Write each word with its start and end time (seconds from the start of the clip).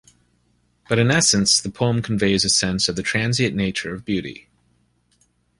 But 0.89 0.97
in 0.97 1.11
essence 1.11 1.61
the 1.61 1.69
poem 1.69 2.01
conveys 2.01 2.43
a 2.43 2.49
sense 2.49 2.89
of 2.89 2.95
the 2.95 3.03
transient 3.03 3.55
nature 3.55 3.93
of 3.93 4.03
beauty. 4.03 4.49